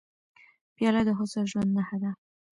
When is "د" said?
1.05-1.09